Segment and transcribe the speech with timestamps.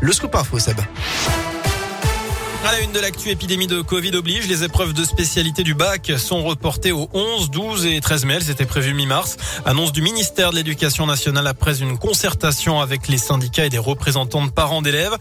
[0.00, 0.80] Le scoop info, Seb.
[2.64, 6.12] À la une de l'actu épidémie de Covid oblige, les épreuves de spécialité du bac
[6.16, 8.38] sont reportées au 11, 12 et 13 mai.
[8.40, 9.36] C'était prévu mi-mars.
[9.64, 14.46] Annonce du ministère de l'Éducation nationale après une concertation avec les syndicats et des représentants
[14.46, 15.16] de parents d'élèves.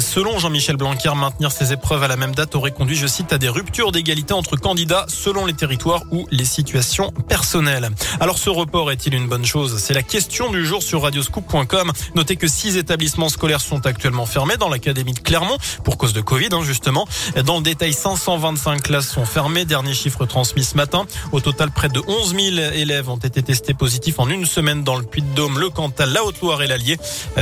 [0.00, 3.38] Selon Jean-Michel Blanquer, maintenir ces épreuves à la même date aurait conduit, je cite, à
[3.38, 7.90] des ruptures d'égalité entre candidats selon les territoires ou les situations personnelles.
[8.18, 9.78] Alors ce report est-il une bonne chose?
[9.78, 11.92] C'est la question du jour sur radioscoop.com.
[12.16, 16.20] Notez que six établissements scolaires sont actuellement fermés dans l'académie de Clermont pour cause de
[16.20, 16.79] Covid, hein, justement.
[16.86, 19.64] Dans le détail, 525 classes sont fermées.
[19.64, 21.06] Dernier chiffre transmis ce matin.
[21.32, 22.40] Au total, près de 11 000
[22.74, 26.62] élèves ont été testés positifs en une semaine dans le Puy-de-Dôme, le Cantal, la Haute-Loire
[26.62, 26.98] et l'Allier,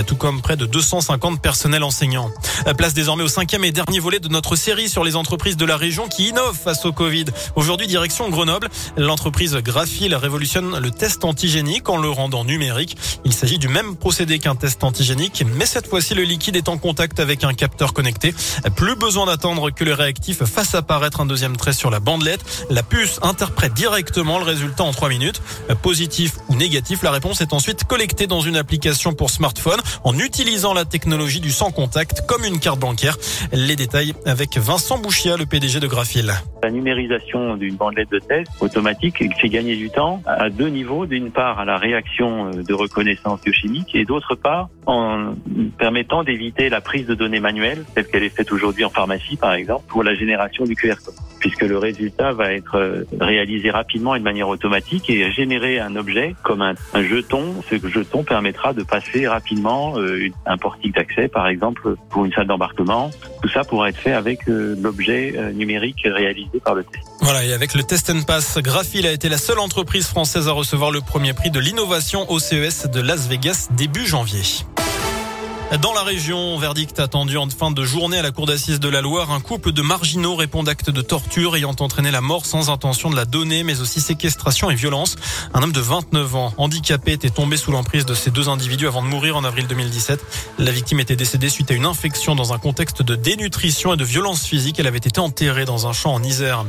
[0.07, 2.31] tout comme près de 250 personnels enseignants.
[2.77, 5.77] Place désormais au cinquième et dernier volet de notre série sur les entreprises de la
[5.77, 7.27] région qui innovent face au Covid.
[7.57, 8.69] Aujourd'hui, direction Grenoble.
[8.97, 12.97] L'entreprise Graphil révolutionne le test antigénique en le rendant numérique.
[13.25, 16.79] Il s'agit du même procédé qu'un test antigénique, mais cette fois-ci, le liquide est en
[16.79, 18.35] contact avec un capteur connecté.
[18.77, 22.41] Plus besoin d'attendre que le réactif fasse apparaître un deuxième trait sur la bandelette.
[22.71, 25.41] La puce interprète directement le résultat en trois minutes.
[25.83, 30.75] Positif ou négatif, la réponse est ensuite collectée dans une application pour smartphone en utilisant
[30.75, 33.17] la technologie du sans contact comme une carte bancaire.
[33.53, 36.35] Les détails avec Vincent Bouchia, le PDG de Graphil.
[36.63, 41.07] La numérisation d'une bandelette de test automatique fait gagner du temps à deux niveaux.
[41.07, 45.35] D'une part, à la réaction de reconnaissance biochimique et d'autre part, en
[45.79, 49.53] permettant d'éviter la prise de données manuelles, telle qu'elle est faite aujourd'hui en pharmacie, par
[49.55, 54.19] exemple, pour la génération du QR code puisque le résultat va être réalisé rapidement et
[54.19, 57.63] de manière automatique et générer un objet comme un, jeton.
[57.69, 62.47] Ce jeton permettra de passer rapidement euh, un portique d'accès, par exemple, pour une salle
[62.47, 63.11] d'embarquement.
[63.43, 66.48] Tout ça pourra être fait avec euh, l'objet euh, numérique réalisé
[67.21, 70.53] Voilà, et avec le Test and Pass, Graphil a été la seule entreprise française à
[70.53, 74.43] recevoir le premier prix de l'innovation au CES de Las Vegas début janvier.
[75.77, 79.03] Dans la région, verdict attendu en fin de journée à la cour d'assises de la
[79.03, 79.31] Loire.
[79.33, 83.17] Un couple de marginaux répond d'actes de torture ayant entraîné la mort sans intention de
[83.17, 85.17] la donner, mais aussi séquestration et violence.
[85.53, 89.03] Un homme de 29 ans, handicapé, était tombé sous l'emprise de ces deux individus avant
[89.03, 90.25] de mourir en avril 2017.
[90.59, 94.05] La victime était décédée suite à une infection dans un contexte de dénutrition et de
[94.05, 94.79] violence physique.
[94.79, 96.65] Elle avait été enterrée dans un champ en Isère.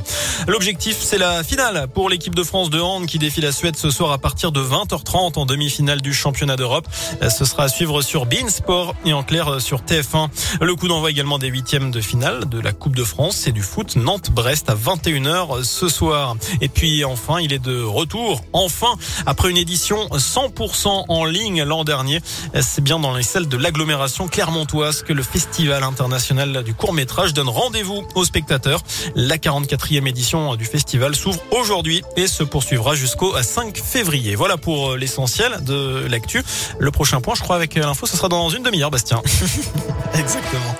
[0.46, 3.92] L'objectif, c'est la finale pour l'équipe de France de hand qui défie la Suède ce
[3.92, 6.88] soir à partir de 20h30 en demi-finale du championnat d'Europe.
[7.22, 10.30] Ce sera à suivre sur Beansport et en clair sur TF1.
[10.62, 13.62] Le coup d'envoi également des huitièmes de finale de la Coupe de France, c'est du
[13.62, 16.36] foot Nantes-Brest à 21h ce soir.
[16.62, 18.94] Et puis enfin, il est de retour, enfin,
[19.26, 22.22] après une édition 100% en ligne l'an dernier.
[22.62, 27.34] C'est bien dans les salles de l'agglomération clermontoise que le Festival international du court métrage
[27.34, 28.82] donne rendez-vous aux spectateurs.
[29.16, 34.36] La 44e édition du festival s'ouvre aujourd'hui et se poursuivra jusqu'au 5 février.
[34.36, 36.44] Voilà pour l'essentiel de l'actu.
[36.80, 38.79] Le prochain point, je crois, avec l'info, ce sera dans une demi-heure.
[38.88, 39.22] Bastien.
[40.14, 40.76] Exactement.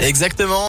[0.00, 0.60] Exactement.